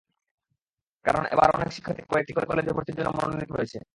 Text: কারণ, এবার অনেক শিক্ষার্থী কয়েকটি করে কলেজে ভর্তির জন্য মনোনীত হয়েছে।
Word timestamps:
কারণ, 1.05 1.23
এবার 1.25 1.49
অনেক 1.55 1.69
শিক্ষার্থী 1.71 2.01
কয়েকটি 2.09 2.31
করে 2.33 2.45
কলেজে 2.45 2.71
ভর্তির 2.71 2.95
জন্য 2.95 3.09
মনোনীত 3.09 3.51
হয়েছে। 3.51 3.77